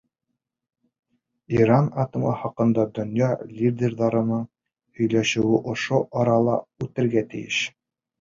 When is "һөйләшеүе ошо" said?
5.01-6.01